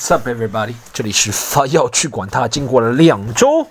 [0.00, 0.72] What's up, everybody？
[0.94, 2.48] 这里是发要去管它。
[2.48, 3.66] 经过了两周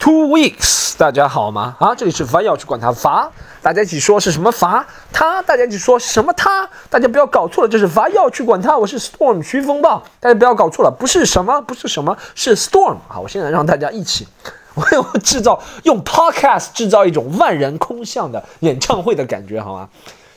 [0.00, 1.76] ，two weeks，大家好吗？
[1.78, 3.30] 啊，这里是发要去管它罚，
[3.62, 4.84] 大家一起说是什么罚？
[5.12, 6.68] 他，大家一起说什么他？
[6.90, 8.76] 大家不要搞错了，这是罚要去管它。
[8.76, 13.20] 我是 Storm 徐风暴，大家不要搞错了，不是什么，不是什么，是 Storm 啊！
[13.20, 14.26] 我现在让大家一起，
[14.74, 19.88] 我要制造用 Podcast 制造一种万人空巷的演唱会的感觉，好吗？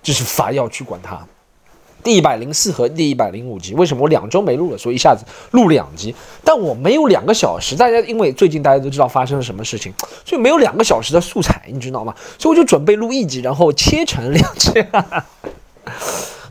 [0.04, 1.26] 这是罚要去管它。
[2.04, 4.77] 第一百零四和第一百零五集，为什么我两周没录了？
[4.77, 7.75] 所以一下子录两集，但我没有两个小时。
[7.75, 9.93] 大家因为最近大家都知道发生了什么事情，
[10.24, 12.15] 所以没有两个小时的素材，你知道吗？
[12.39, 14.71] 所以我就准备录一集，然后切成两集。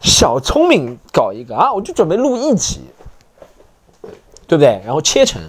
[0.02, 2.80] 小聪明搞一个啊，我就准备录一集，
[4.46, 4.80] 对不对？
[4.84, 5.40] 然后切成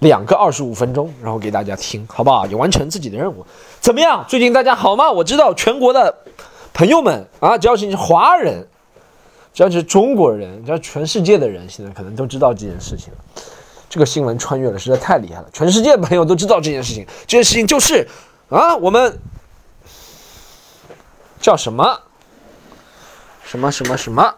[0.00, 2.44] 两个二十五分钟，然后给大家听，好不好？
[2.46, 3.46] 也完成自己的任务。
[3.80, 4.24] 怎么样？
[4.28, 5.10] 最近大家好吗？
[5.10, 6.14] 我知道全国的
[6.74, 8.66] 朋友们啊，只要是你是华人。
[9.54, 13.42] 只要是中国人，只要全世界的人，现在可能都知道这件事情了。
[13.88, 15.46] 这个新闻穿越了，实在太厉害了。
[15.52, 18.08] 全世界的朋友都知道这件事情，这件事情就是
[18.48, 19.16] 啊，我们
[21.40, 22.00] 叫什么
[23.44, 24.34] 什么什么什么？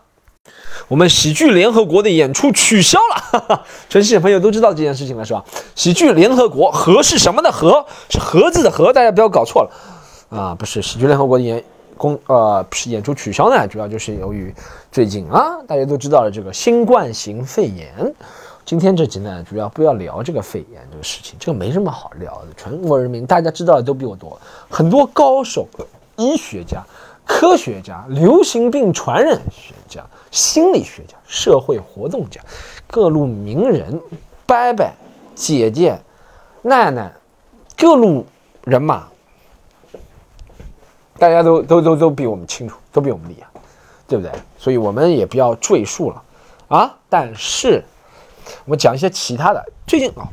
[0.88, 3.14] 我们喜剧联合国的演出取消了。
[3.16, 5.42] 哈哈，全世界朋友都知道这件事情了，是吧？
[5.74, 7.86] 喜剧联合国和是什么的和？
[8.10, 9.70] 是盒子的和，大家不要搞错了
[10.28, 10.54] 啊！
[10.54, 11.64] 不是喜剧联合国的演。
[11.96, 14.54] 公呃是演出取消呢，主要就是由于
[14.92, 18.14] 最近啊，大家都知道了这个新冠型肺炎。
[18.64, 22.48] 今天这集呢，主要不要聊这个肺炎这个事情，这个没什么好聊的。
[22.56, 25.68] 全国人民大家知道的都比我多，很多高手、
[26.16, 26.84] 医学家、
[27.24, 32.40] 科学家、流行病传染学家、心理学家、社会活动家、
[32.88, 34.00] 各路名人、
[34.44, 34.84] 伯伯、
[35.36, 35.96] 姐姐、
[36.62, 37.12] 奶奶，
[37.76, 38.26] 各路
[38.64, 39.06] 人马。
[41.18, 43.60] 大家都都都都比我们清楚，都比我们厉害，
[44.06, 44.32] 对不对？
[44.58, 46.22] 所以我们也不要赘述了
[46.68, 46.94] 啊。
[47.08, 47.82] 但是
[48.64, 49.64] 我们讲一些其他的。
[49.86, 50.28] 最近啊，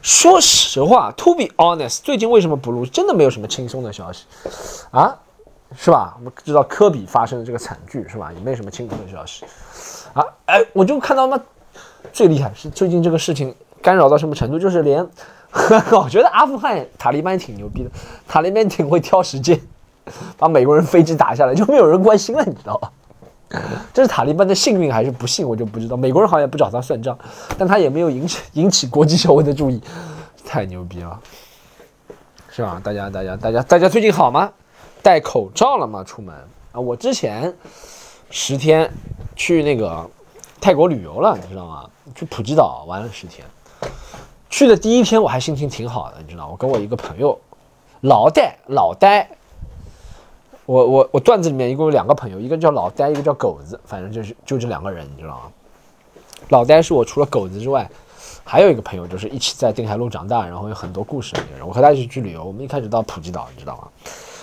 [0.00, 2.86] 说实话，to be honest，最近为什么不录？
[2.86, 4.24] 真的没有什么轻松的消息
[4.90, 5.18] 啊，
[5.76, 6.14] 是吧？
[6.18, 8.32] 我们知道科比发生的这个惨剧，是吧？
[8.32, 9.44] 也没什么轻松的消息
[10.12, 10.24] 啊。
[10.46, 11.38] 哎，我就看到那
[12.12, 15.04] 最厉害是最近这个事情干扰到什么程度，就是连
[15.90, 17.90] 我觉得阿富汗塔利班挺牛逼的，
[18.28, 19.60] 塔利班挺会挑时间。
[20.36, 22.92] 把美国人飞机打下来，就没有人关心了，你知道吧？
[23.92, 25.94] 这是塔利班的幸运还是不幸，我就不知道。
[25.94, 27.18] 美国人好像也不找他算账，
[27.58, 29.78] 但他也没有引起 引起国际社会的注意，
[30.46, 31.20] 太牛逼了，
[32.48, 32.80] 是吧？
[32.82, 34.50] 大家大家大家大家最近好吗？
[35.02, 36.02] 戴口罩了吗？
[36.02, 36.34] 出门
[36.72, 36.80] 啊？
[36.80, 37.54] 我之前
[38.30, 38.90] 十天
[39.36, 40.08] 去那个
[40.60, 41.84] 泰国旅游了，你知道吗？
[42.14, 43.46] 去普吉岛玩了十天。
[44.48, 47.38] 去的第一天我还心情挺好的，你知道，我跟我一个朋友
[48.00, 49.28] 老戴老呆。
[50.64, 55.42] 我我我段子里面一共有两个朋友，一个叫老呆，一个叫狗子，反正就是就这两个人，你知道吗？
[56.50, 57.90] 老呆是我除了狗子之外，
[58.44, 61.66] 还有一个朋友，就是一起在定海路长大，然后有很多故事的人。
[61.66, 63.88] 我和他一起去旅游，我们一开始到普吉岛，你知道吗？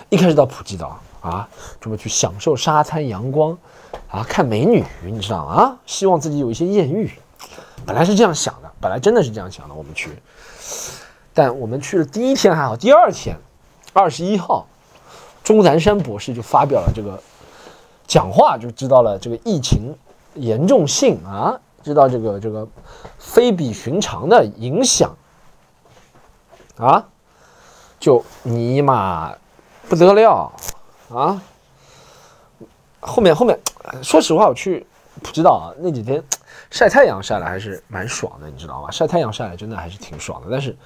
[0.09, 1.47] 一开始到普吉岛啊，
[1.79, 3.57] 准备去享受沙滩阳光
[4.09, 5.53] 啊，看美女，你知道吗？
[5.53, 7.09] 啊，希望自己有一些艳遇，
[7.85, 10.11] 本来是这样想的，本来真的是这样想的，我们去，
[11.33, 13.37] 但我们去了第一天还好，第二天，
[13.93, 14.67] 二十一号。
[15.43, 17.19] 钟南山博士就发表了这个
[18.05, 19.95] 讲话，就知道了这个疫情
[20.35, 22.67] 严重性啊，知道这个这个
[23.17, 25.15] 非比寻常的影响
[26.77, 27.03] 啊，
[27.99, 29.33] 就尼玛
[29.87, 30.51] 不得了
[31.11, 31.41] 啊！
[32.99, 33.59] 后面后面，
[34.03, 34.85] 说实话，我去
[35.23, 36.23] 不知道啊，那几天
[36.69, 38.91] 晒太阳晒的还是蛮爽的，你知道吗？
[38.91, 40.77] 晒太阳晒的真的还是挺爽的，但是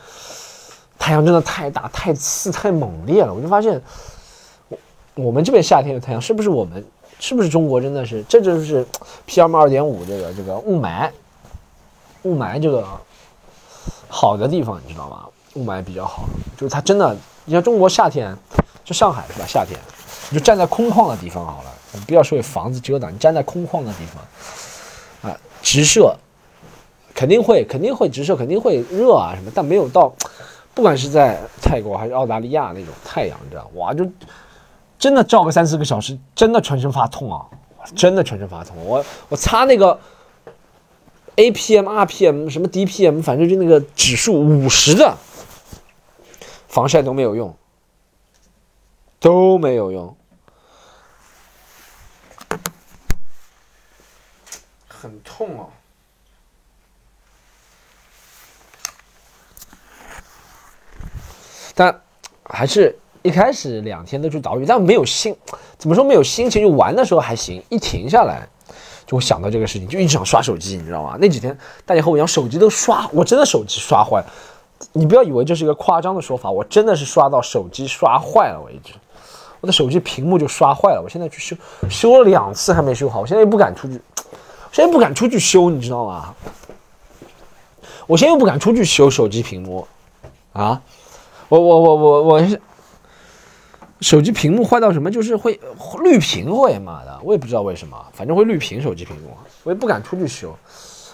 [0.98, 3.82] 太阳真的太大、太刺、太猛烈了，我就发现。
[5.16, 6.84] 我们这边夏天的太阳是不是我们
[7.20, 8.86] 是不是中国真的是这就是
[9.28, 11.10] PM 二点五这个这个雾霾
[12.24, 12.84] 雾霾这个
[14.08, 15.26] 好的地方你知道吗？
[15.54, 16.24] 雾霾比较好，
[16.58, 17.16] 就是它真的，
[17.46, 18.36] 你像中国夏天，
[18.84, 19.46] 就上海是吧？
[19.48, 19.80] 夏天
[20.32, 26.16] 你就站在空旷的地方好了，你不要说有房子遮挡，你站在空旷的地方啊，直射
[27.14, 30.12] 肯定会肯定会直射，肯定会热啊什么，但没有到，
[30.74, 34.04] 不管是在泰国还是澳大利亚那种太阳，你知道哇就。
[35.04, 37.46] 真的照个三四个小时，真的全身发痛啊！
[37.94, 38.78] 真的全身发痛。
[38.86, 40.00] 我我擦那个
[41.36, 45.18] APM、RPM 什么 DPM，反正就那个指数五十的
[46.70, 47.54] 防晒都没有用，
[49.20, 50.16] 都没有用，
[54.88, 55.68] 很痛啊！
[61.76, 62.02] 但
[62.46, 62.98] 还是。
[63.24, 65.36] 一开始两天都去岛屿，但没有心，
[65.78, 66.62] 怎么说没有心情？
[66.62, 68.48] 就玩的时候还行，一停下来，
[69.08, 71.18] 就会想到这个事情，就一直想刷手机，你知道吗？
[71.20, 74.26] 那几天大家和我一样，手机都刷，我真的手机刷坏了。
[74.92, 78.94] 你不要以为这是一个夸张的说法，我真的是刷到手机刷坏了为止。
[79.62, 81.56] 我的手机屏幕就刷坏了，我现在去修，
[81.90, 83.94] 修了两次还没修好，我现在又不敢出去，
[84.74, 86.36] 现在不敢出去修，你知道吗？
[88.06, 89.88] 我现在又不敢出去修手机屏幕，
[90.52, 90.82] 啊，
[91.48, 92.62] 我我我我我是
[94.04, 95.58] 手机屏幕坏到什么，就是会
[96.04, 99.30] 绿屏会，妈的，我也不知道为什么，反正会绿屏手机屏幕，
[99.64, 100.54] 我也不敢出去修，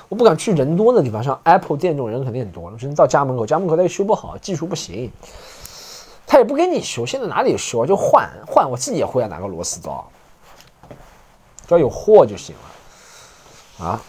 [0.09, 5.12] 我不敢去人多的地方，像 Apple 店这种人肯定很多，只能到家门口，家门口他又修不好，技术不行。
[6.25, 7.86] 他也不给你修，现在哪里修啊？
[7.86, 10.07] 就换换，我自己也会啊，拿个螺丝刀，
[11.68, 13.85] 只要有货就行了。
[13.85, 14.01] 啊，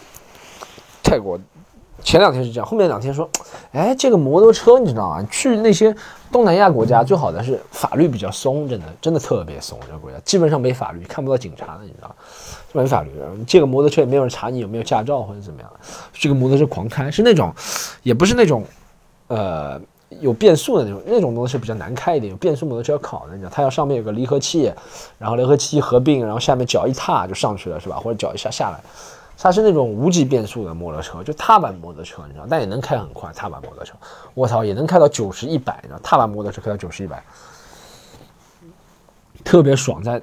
[1.03, 1.39] 泰国
[2.03, 3.29] 前两天是这样，后面两天说，
[3.71, 5.25] 哎，这个摩托车你知道吗？
[5.31, 5.95] 去那些
[6.31, 12.15] 东南亚国家最好的是法律比较松，真的真的特别松，这个国家基本上没法律，看不到警察的，你知道
[12.73, 13.09] 没法律，
[13.45, 15.71] 借个摩托车也没有人查你有没有驾照或者怎么样，
[16.13, 17.53] 这个摩托车狂开，是那种，
[18.03, 18.63] 也不是那种，
[19.27, 19.79] 呃。
[20.19, 22.29] 有变速的那种，那种东西比较难开一点。
[22.29, 24.69] 有变速摩托车要考的，你知道，它要上面有个离合器，
[25.17, 27.95] 然后离合器合并，然后下面脚一踏就上去了，是吧？
[27.95, 28.81] 或者脚一下下来，
[29.41, 33.31] 它是那种无级变速的摩托车，就踏板摩托车，你知道，但也能开很快。
[33.33, 33.95] 踏板摩托车，
[34.35, 37.23] 我操，也能开到九十一百，你知道，踏板摩托车开到九十一百，
[39.43, 40.03] 特别爽。
[40.03, 40.21] 在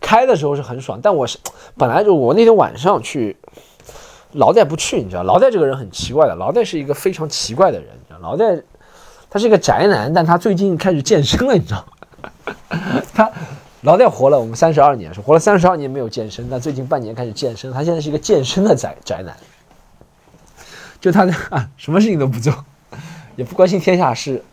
[0.00, 1.38] 开的时候是很爽，但我是
[1.76, 3.36] 本来就我那天晚上去，
[4.32, 8.62] 老戴不去，你知道，老戴这个人很奇怪的，老戴是一个非常奇怪的人，你知道，劳代。
[9.32, 13.02] 他是一个宅男，但他最近开始健身了，你知道吗？
[13.14, 13.30] 他
[13.82, 17.72] 老在活了，我们三十二年是活了三十二年没有健身，但最近半年开始健身。
[17.72, 19.34] 他现在是一个健身的宅宅男，
[21.00, 22.52] 就他那啊，什么事情都不做，
[23.36, 24.44] 也不关心天下事，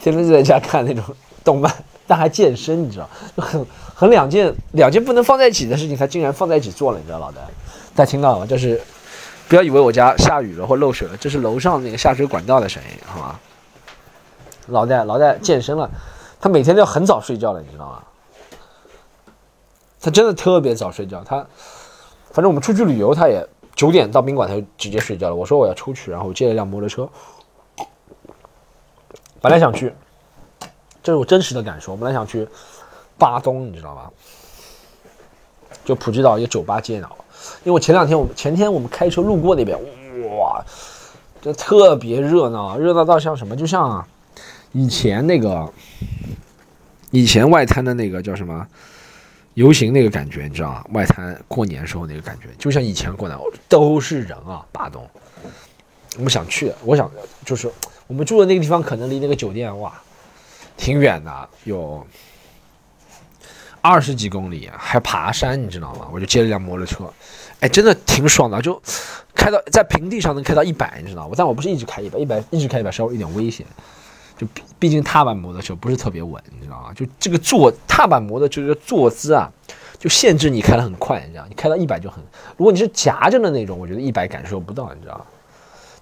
[0.00, 1.04] 天天就在家看那种
[1.44, 1.70] 动漫，
[2.06, 7.42] 但还健身，你知道，很很两件两件不能放在一起的事情，他竟然放在一起做了，你知道老戴，
[7.94, 8.46] 大家听到了吗？
[8.46, 8.80] 就是
[9.46, 13.38] 不要以为我家下雨了或漏水了，这是楼上那个下水管道的声音，好吗？
[14.68, 15.90] 老戴老戴健身了，
[16.40, 18.02] 他每天都要很早睡觉了，你知道吗？
[20.04, 21.24] 他真的特别早睡觉。
[21.24, 21.38] 他
[22.30, 25.34] 反正我们出去旅游，他也九点到宾馆，他就直接睡觉了。
[25.34, 27.08] 我说我要出去，然后我借了辆摩托车，
[29.40, 29.94] 本来想去，
[31.02, 31.92] 这是我真实的感受。
[31.92, 32.46] 我本来想去
[33.16, 34.10] 巴东，你知道吧？
[35.86, 37.16] 就普吉岛一个酒吧接脑，
[37.62, 39.78] 因为我前两天我们前天我们开车路过那边，
[40.36, 40.62] 哇，
[41.40, 44.06] 这特别热闹，热闹到像什么，就像。
[44.72, 45.72] 以前那个，
[47.12, 48.66] 以前外滩的那个叫什么
[49.54, 50.84] 游行那个感觉，你知道吗？
[50.92, 55.08] 外滩过年时候那个感觉，就像以前过年都是人啊，巴东。
[56.16, 57.10] 我们想去，我想
[57.44, 57.70] 就是
[58.06, 59.92] 我们住的那个地方，可能离那个酒店哇，
[60.76, 62.06] 挺远的，有
[63.80, 66.08] 二十几公里，还爬山，你知道吗？
[66.12, 67.12] 我就借了辆摩托车，
[67.60, 68.80] 哎，真的挺爽的，就
[69.34, 71.34] 开到在平地上能开到一百，你知道吗？
[71.36, 73.66] 但我不是一直开一百，一百一直开一百稍微有点危险。
[74.36, 74.46] 就
[74.78, 76.92] 毕竟踏板摩托车不是特别稳，你知道吗？
[76.94, 79.50] 就这个坐踏板摩托车的坐姿啊，
[79.98, 81.44] 就限制你开的很快，你知道？
[81.48, 82.22] 你开到一百就很，
[82.56, 85.24] 如果你是夹着的那种，我觉得一百感受不到，你知道？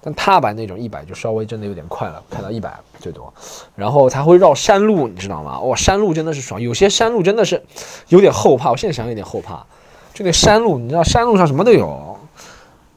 [0.05, 3.32] 但踏板那种一百就稍微真的有点快了，开到一百最多。
[3.76, 5.61] 然后它会绕山路，你知道吗？
[5.61, 7.62] 哇，山路真的是爽，有些山路真的是
[8.08, 9.64] 有点后怕，我现在想有点后怕。
[10.12, 12.19] 就那山路，你知道山路上什么都有，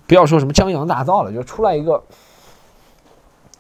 [0.08, 2.04] 不要说什么江洋大盗了，就出来一个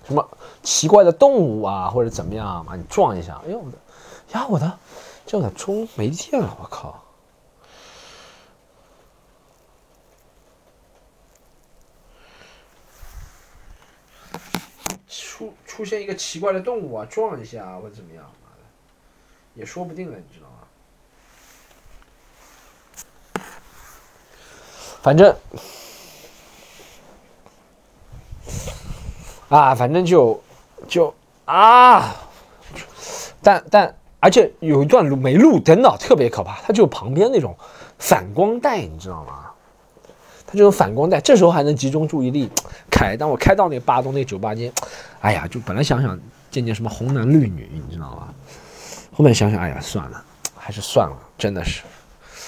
[0.05, 0.27] 什么。
[0.63, 3.77] 奇怪的动物啊，或者怎么样把你撞一下，哎呦我的
[4.33, 4.79] 呀，我的
[5.23, 7.03] 这我的钟没电了，我靠！
[15.07, 18.63] 出出现一个奇怪的动物啊，撞一下或者怎么样，妈的，
[19.53, 20.55] 也说不定了，你知道吗？
[25.03, 25.35] 反正
[29.59, 30.41] 啊，反正就。
[30.87, 31.11] 就
[31.45, 32.15] 啊，
[33.41, 36.59] 但但而且有一段路没路灯的，特别可怕。
[36.61, 37.55] 它就旁边那种
[37.97, 39.45] 反光带，你知道吗？
[40.45, 42.51] 它这种反光带，这时候还能集中注意力
[42.91, 43.17] 开。
[43.17, 44.71] 当我开到那个巴东那酒吧间，
[45.21, 46.19] 哎呀，就本来想想
[46.51, 48.27] 见见什么红男绿女，你知道吗？
[49.15, 50.23] 后面想想，哎呀，算了，
[50.55, 51.81] 还是算了，真的是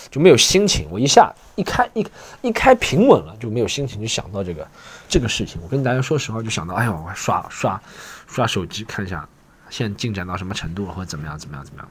[0.09, 0.87] 就没有心情。
[0.89, 2.05] 我一下一开一
[2.41, 4.67] 一开平稳了，就没有心情去想到这个
[5.07, 5.59] 这个事情。
[5.63, 7.81] 我跟大家说实话，就想到，哎呦，我刷刷。
[8.29, 9.25] 刷手机看一下，
[9.69, 11.89] 现在进展到什么程度了，或者怎么样怎么样怎么样，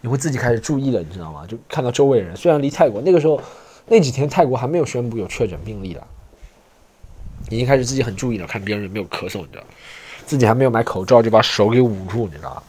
[0.00, 1.46] 你会自己开始注意了，你知道吗？
[1.46, 3.38] 就看到周围人，虽然离泰国那个时候
[3.86, 6.06] 那几天泰国还没有宣布有确诊病例了，
[7.50, 9.64] 已经开始自己很注意了，看别人有没有咳嗽，你知道，
[10.24, 12.62] 自己还没有买口罩就把手给捂住，你知道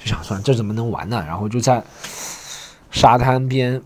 [0.00, 1.22] 就想算这怎么能玩呢？
[1.26, 1.84] 然后就在
[2.90, 3.82] 沙滩边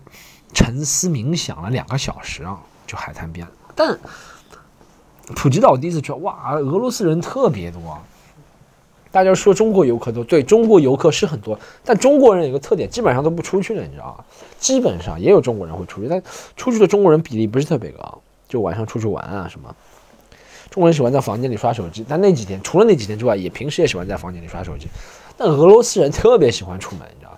[0.53, 2.59] 沉思冥想了两个小时啊。
[2.87, 3.47] 就海滩边。
[3.73, 3.97] 但
[5.33, 7.79] 普吉岛第一次去，哇，俄罗斯人特别多。
[9.11, 14.25] 大家说中国游客多，对中国游客是很多，但中国人有个特点，基本上都不出去了，你知道吗？
[14.59, 16.21] 基本上也有中国人会出去，但
[16.57, 19.73] 出去的中国人比例不是特别高，就晚上出去玩啊什么。
[20.69, 24.87] 中国人喜欢在房间里刷手机，但那几天除了那几天之外，也平时也喜欢在房间里刷手机。
[25.37, 27.37] 但俄罗斯人特别喜欢出门，你知道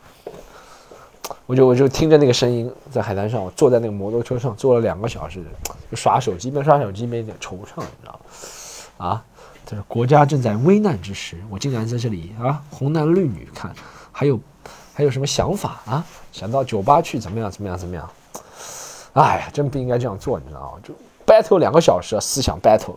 [1.45, 5.43] 我就我就听着那个声音，在海滩上，我坐在那个摩托车上坐了两个小时，
[5.89, 8.13] 就耍手机，边刷手机边有点惆怅，你知道
[8.97, 9.07] 吗？
[9.07, 9.23] 啊，
[9.65, 13.73] 这是国家正在危难之时，我竟然在这里啊，红男绿女看，
[14.11, 14.39] 还有
[14.93, 16.05] 还有什么想法啊？
[16.31, 18.09] 想到酒吧去怎么样怎么样怎么样？
[19.13, 20.79] 哎呀，真不应该这样做，你知道吗？
[20.83, 20.93] 就。
[21.23, 22.95] battle 两个小时，思想 battle，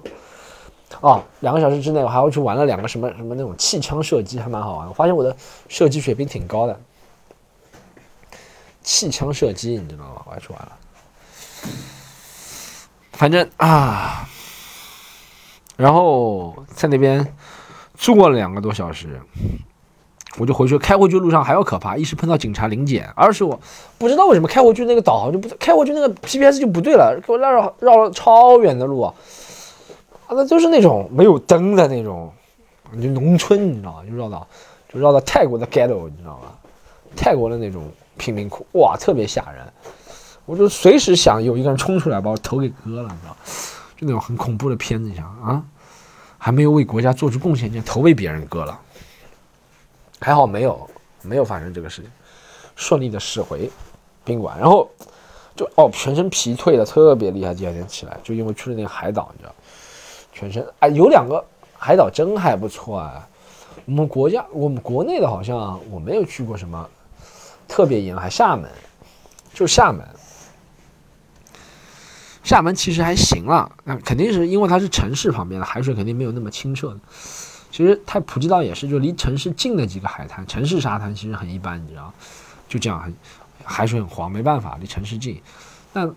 [1.01, 4.89] 哦，两个小时之内我还要去玩了两个什么什么那种气枪射击，还蛮好玩。
[4.89, 5.37] 我发现我的
[5.69, 6.81] 射击水平挺高的，
[8.85, 10.23] 气枪射击你知道吗？
[10.27, 10.73] 我还去玩了，
[13.11, 14.29] 反正啊，
[15.77, 17.35] 然后在那边
[17.97, 19.21] 坐了两个多小时。
[20.37, 23.61] 我就回去，开回去路上还要可怕，一是碰到警察临检，二是我
[23.99, 29.15] 不知道为什么开回去那个导航就不开回去那个 GPS 就不对了，给我绕绕绕了超远的路啊，
[30.31, 32.33] 那就是那种没有灯的那种，
[33.01, 34.03] 就农村你知道吗？
[34.11, 34.49] 就绕到
[34.93, 36.51] 就绕到泰国的 ghetto 你知道吗？
[37.15, 39.67] 泰国的那种贫民窟，哇，特别吓人，
[40.47, 43.37] 我就随时想有一个人冲出来把我头给割了，你知道，
[43.97, 45.63] 就那种很恐怖的片子，你想啊，
[46.39, 48.81] 还没有为国家做出贡献，就头被别人割了。
[50.21, 50.89] 还好没有
[51.23, 52.11] 没有发生这个事情，
[52.77, 53.71] 顺利的驶回
[54.25, 54.89] 宾馆，然后
[55.55, 59.55] 就哦全身疲退的特别厉害，第二天起来就因为去了那个海岛，你知道，
[60.33, 61.45] 全身哎有两个
[61.77, 63.29] 海岛真还不错啊，
[63.85, 66.89] 我们国家我们国内的好像我没有去过什么
[67.75, 68.71] 特别沿海，厦门
[69.53, 70.07] 就厦门，
[72.45, 76.97] 厦门其实还行了，那肯定是因为它是城市旁边的海水肯定没有那么清澈。
[77.73, 82.15] 其实太普吉岛也是，就离城市近的几个海滩，城市沙滩其实很一般，你知道，
[82.69, 83.13] 就这样，很
[83.65, 85.43] 海水很黄，没办法，离城市近。
[85.93, 86.09] 那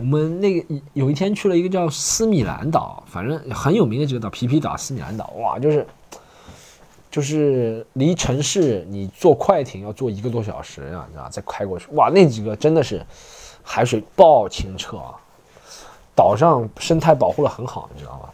[0.00, 5.86] 我们那个有一天去了一个叫斯米兰岛，反正很有名的几个岛，皮皮岛、斯米兰岛，哇，就是
[7.14, 13.06] 就是离城市你坐快艇要坐一个多小时啊，你知道，再开过去，哇，那几个真的是
[13.62, 15.14] 海水爆清澈啊，
[16.12, 18.28] 岛上生态保护的很好，你知道吗？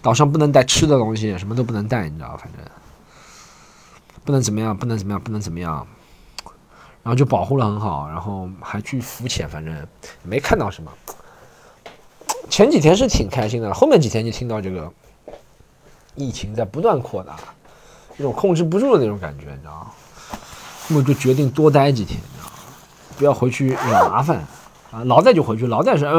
[0.00, 2.64] 岛上不能带吃的东西，什么都不能带，你知道反正
[4.24, 5.84] 不能怎么样，不能怎么样，不能怎么样。
[7.02, 9.76] 然后就保护的很好，然后还去浮潜，反正
[10.22, 10.92] 没看到什么。
[12.48, 14.88] 前几天是挺开心的，后面几天就听到这个
[16.18, 17.36] 疫情在不断扩大，
[18.18, 19.86] 一种控制不住的那种感觉，你知道
[20.88, 22.56] 那么就决定多待几天，你知道吗
[23.16, 24.44] 不要回去惹麻烦。
[24.90, 26.14] 啊，老戴就回去，老戴说， 呃，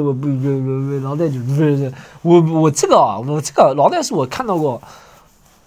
[0.00, 1.92] 我不，不不不，老戴就不是，
[2.22, 4.80] 我我这个啊，我这个老戴是我看到过，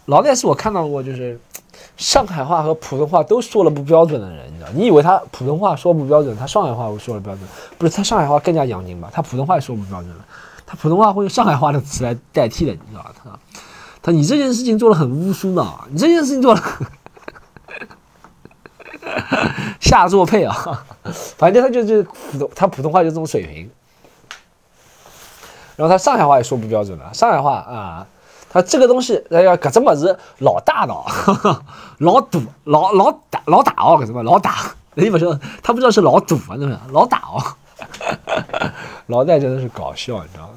[0.05, 1.37] 老戴是我看到过，就是
[1.97, 4.69] 上海话和普通话都说了不标准的人，你知道？
[4.73, 7.45] 你以为他普通话说不标准，他上海话说了标准，
[7.77, 9.09] 不是他上海话更加洋泾吧？
[9.11, 10.25] 他普通话说不标准了，
[10.65, 13.37] 他普通话会用上海话的词来代替的，你知道吧？
[14.05, 16.61] 他你这件事情做的很乌苏的，你这件事情做的。
[19.81, 20.85] 下作配啊，
[21.37, 23.67] 反正他就就普通，他普通话就这种水平。
[25.75, 28.05] 然后他上海话也说不标准了，上海话啊，
[28.47, 30.93] 他这个东西哎呀，搿只么子老大的，
[31.97, 34.53] 老赌，老老大老大哦，搿只么老大，
[34.93, 37.41] 你不说他不知道是老赌啊，那个老大哦，
[39.07, 40.49] 老戴真的是搞笑，你知道吗？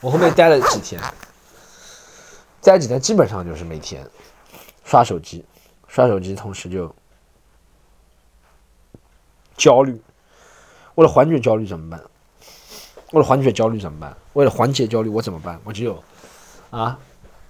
[0.00, 1.00] 我后面待了几天，
[2.62, 4.08] 待几天基本上就是每天
[4.84, 5.44] 刷手机。
[5.88, 6.94] 刷手机，同时就
[9.56, 10.00] 焦虑。
[10.96, 11.98] 为了缓解焦虑怎么办？
[13.12, 14.14] 为了缓解焦虑怎么办？
[14.34, 15.58] 为了缓解焦虑，我怎么办？
[15.64, 16.04] 我只有
[16.70, 16.98] 啊，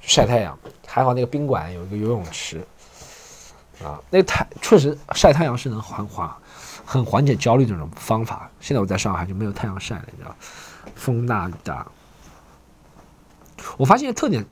[0.00, 0.56] 晒太阳。
[0.86, 2.64] 还好那个宾馆有一个游泳池
[3.82, 6.32] 啊，那太确实晒太阳是能缓缓
[6.86, 8.48] 很缓解焦虑这种方法。
[8.60, 10.34] 现在我在上海就没有太阳晒了，你知道，
[10.94, 11.84] 风大雨大。
[13.76, 14.44] 我发现特点。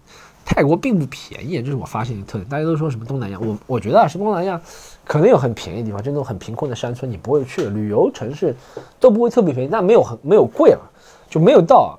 [0.49, 2.49] 泰国并不便宜，这是我发现的特点。
[2.49, 4.61] 大家都说什么东南亚，我我觉得啊，是东南亚
[5.05, 7.69] 可能有很便宜的地方，就那种很贫困的山村，你不会去。
[7.71, 8.55] 旅游城市
[9.01, 10.81] 都不会特别便宜，但没有很没有贵了，
[11.29, 11.99] 就没有到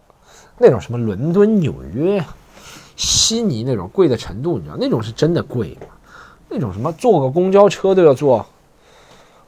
[0.58, 2.24] 那种什么伦敦、纽约
[2.96, 5.78] 悉尼那种贵的程度，你知道那种是真的贵
[6.48, 8.46] 那种什么坐个公交车都要坐，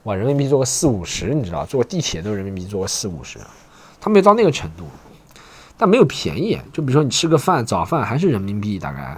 [0.04, 3.40] 哇，人民币坐个四五十，你知道，坐地铁都人民币坐个四五十，
[4.02, 4.84] 他没有到那个程度，
[5.80, 6.60] 但没有便宜。
[6.74, 9.18] 就比如说你吃个饭，早饭还是人民币大概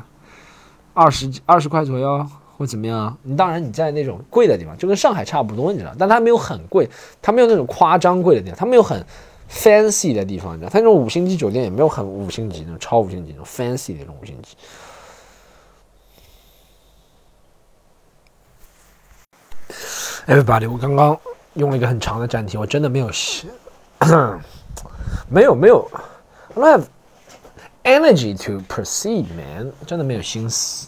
[0.93, 2.23] 二十二十块左右，
[2.55, 3.17] 或怎么样。
[3.23, 6.87] 你当然你在那种贵的地方，就跟上海差不多，你知道，但它没有很贵，
[7.19, 9.03] 它没有那种夸张贵的地方，它没有很
[9.49, 14.55] fancy 的地方，你知道，它那种五星级酒店也没有很五星级那种超五星级那种 fancy 的那种五星级。
[20.27, 21.17] Everybody，我刚刚
[21.55, 23.09] 用了一个很长的暂停，我真的没有，
[25.27, 25.89] 没有没有
[26.55, 26.85] life
[27.83, 30.87] energy to proceed, man，真的没有心思，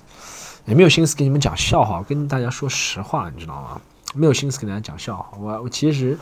[0.65, 2.03] 也没有心思给你们讲笑话。
[2.03, 3.82] 跟大家说实话，你知道吗？
[4.15, 5.38] 没有心思给大家讲笑话。
[5.39, 6.17] 我我其实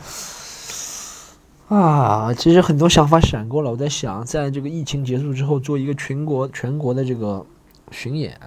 [1.68, 3.70] 啊，其实很多想法闪过了。
[3.70, 7.44] 我在想，在这个疫情结束之后，做一个全国全国的这个
[7.90, 8.38] 巡演。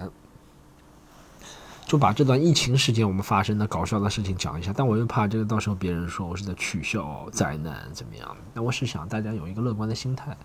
[1.86, 8.36] 就把这段疫情时间我们发生的搞笑的事情讲一下，但我又怕这个到时候别人说我是在取笑灾难怎么样？
[8.52, 10.36] 但我是想大家有一个乐观的心态。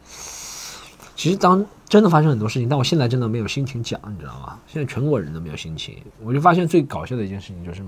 [1.15, 4.57] 其实当真的发生很多事情，但我现在真的没有心情讲，你知道吗？
[4.67, 5.97] 现在全国人都没有心情。
[6.23, 7.83] 我就发现最搞笑的一件事情就是，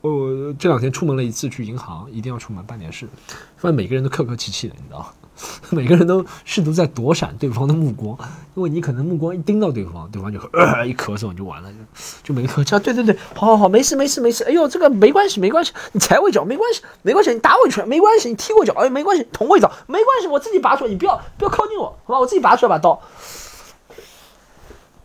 [0.00, 3.08] 我这两天出门了一次去银行，一定要出门办点事，
[3.56, 5.14] 发现每个人都客客气气的，你知道。
[5.70, 8.18] 每个人都试图在躲闪对方的目光，
[8.56, 10.36] 因为你可能目光一盯到对方，对方就
[10.84, 11.78] 一咳嗽你就完了，就
[12.24, 12.78] 就没咳啊。
[12.80, 14.42] 对对对，好好好，没事没事没事。
[14.42, 23.00] 哎呦，这个没关系没关系，你踩我一脚没关系没关系，你打我一拳没关系，你踢我一脚哎没关系，捅我一刀没关系，我自己拔出来，你不要不要靠近我，好吧，我自己拔出来把刀。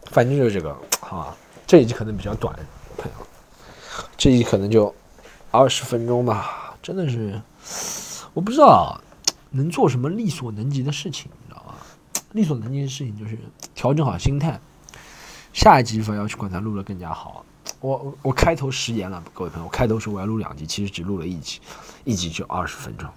[0.06, 1.36] 反正就是这个，好吧，
[1.68, 2.56] 这一集可能比较短，
[2.98, 3.28] 朋友，
[4.18, 4.94] 这一可能就
[5.52, 7.42] 二十分钟吧，真的是，
[8.34, 9.00] 我不知道。
[9.56, 11.76] 能做什么力所能及的事情，你知道吗？
[12.32, 13.38] 力所能及的事情就是
[13.76, 14.60] 调整好心态。
[15.54, 17.46] 下一集反要去管它录得更加好。
[17.80, 21.60] 我我开头食言了，各位朋友，我开头说我要录两集，其实只录了一集，
[22.04, 23.08] 一集就二十分钟。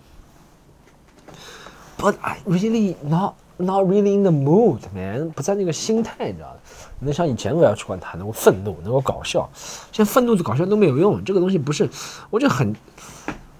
[1.96, 6.60] But I really not not really in the mood, man，不在那个心态，你知道吗？
[7.00, 9.48] 能像以前我要去管他，能够愤怒，能够搞笑，
[9.92, 11.88] 现在愤怒的搞笑都没有用，这个东西不是，
[12.30, 12.74] 我就很。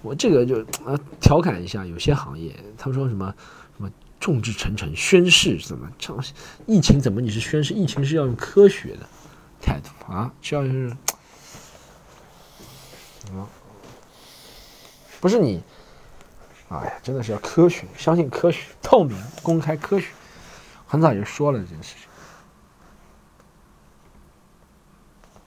[0.03, 3.33] 我这个就呃调侃一下，有些行业他们说什么
[3.75, 6.15] 什么众志成城宣誓什么，这
[6.67, 7.73] 疫情怎么你是宣誓？
[7.73, 8.99] 疫情是要用科学的
[9.59, 10.89] 态度啊，需要就是
[13.35, 13.43] 啊，
[15.19, 15.61] 不是你，
[16.69, 20.07] 哎呀，真的是要科学，相信科学，透明、公开、科学。
[20.85, 22.07] 很早就说了这件事情，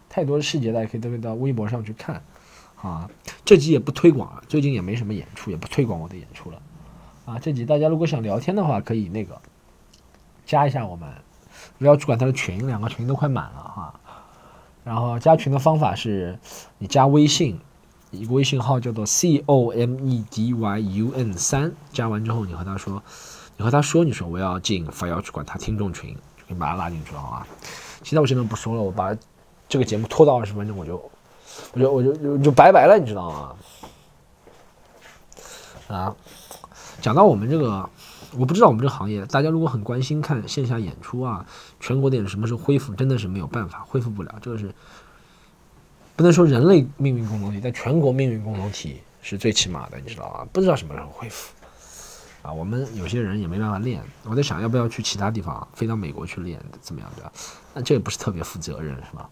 [0.08, 2.22] 太多的细节大家可以都可以到微博上去看。
[2.82, 3.10] 啊，
[3.44, 6.62] 这集也不推广了，最近也没什么演出，也不推广我的演出了。
[7.26, 9.40] 啊，这集大家如果想聊天的话，可以那个
[10.46, 11.12] 加一下我们，
[11.78, 14.00] 不要去管他的群，两个群都快满了哈。
[14.82, 16.38] 然后加群的方法是，
[16.78, 17.60] 你加微信，
[18.10, 23.02] 一个微信号叫做 c o m e d y u n 三，加完之后你和他说，
[23.56, 27.46] 你和他说，你说我要进，非要去管他听众群，就可以把他拉进去了啊。
[28.02, 29.16] 现在我真的不说了，我把
[29.68, 31.10] 这个节目拖到二十分钟，我就。
[31.74, 33.54] 我就我就就就拜拜了，你知道吗？
[35.88, 36.16] 啊，
[37.02, 37.90] 讲到我们这个，
[38.38, 41.44] 我不知道我们这个行业，大家如果很关心看线下演出啊，
[41.78, 44.72] 全国电影什么时候恢复，真的是没有办法恢复不了，这个是
[46.20, 50.46] 不能说人类命运共同体，但全国命运共同体是最起码的，你知道吗？
[50.52, 51.50] 不知道什么时候恢复
[52.42, 57.32] 啊，我们有些人也没办法练，我在想要不要去其他地方，飞到美国去练，怎么样的？
[57.72, 59.30] 那这也不是特别负责任，是吧？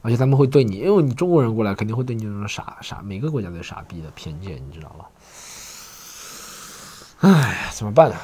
[0.00, 5.06] 而且他们会对你，因为你中国人过来，肯定会对你那种傻傻，每个国家都有傻逼的偏见，你知道吧？
[7.22, 8.16] 哎，怎么办呢？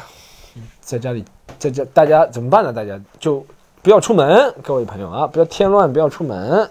[0.80, 1.24] 在家里，
[1.58, 2.72] 在家大家怎么办呢？
[2.72, 3.44] 大家就
[3.82, 6.70] 不要出门，各位朋友啊，不要添乱，不要出门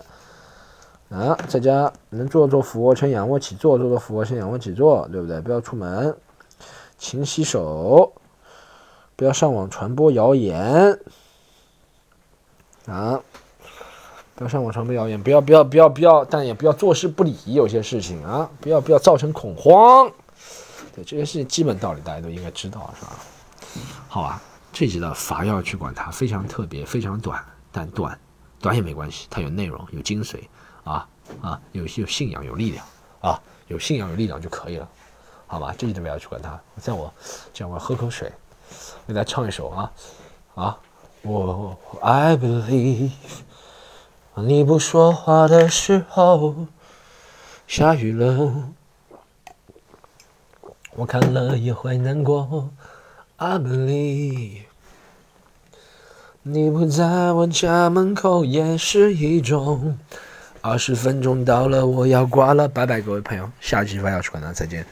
[1.09, 5.41] 啊，在家能做做俯卧撑、仰卧起坐，做做俯卧撑、仰卧起坐，对不对？
[5.41, 6.15] 不要出门，
[6.97, 8.13] 勤洗手，
[9.15, 10.99] 不要上网传播谣言
[12.85, 13.19] 啊。
[14.35, 17.35] 不要上网传播谣言，不要不要不要不要，但也不要坐视不理。
[17.47, 20.09] 有些事情啊，不要不要造成恐慌。
[20.95, 23.11] 对这些事情基本道理大家都应该知道，是吧？
[24.07, 28.17] 好吧，这集的法要去管它，非常特别，非常短，但短
[28.59, 30.39] 短也没关系，它有内容，有精髓
[30.83, 31.07] 啊
[31.41, 32.85] 啊，有有信仰，有力量
[33.21, 34.87] 啊，有信仰有力量就可以了，
[35.47, 35.73] 好吧？
[35.77, 36.59] 这集的不要去管它。
[36.77, 37.13] 在我
[37.53, 38.31] 这样，我喝口水，
[39.07, 39.91] 给大家唱一首啊
[40.55, 40.77] 啊，
[41.23, 43.11] 我 I believe。
[44.35, 46.67] 你不说话的时候，
[47.67, 48.69] 下雨了，
[50.95, 52.69] 我看了也会难过。
[53.41, 54.63] I believe，
[56.43, 59.97] 你不在我家门口也是一种。
[60.59, 64.85] 二十分钟到了，我要挂了，拜拜，各位朋友，下期发要去管他，再见。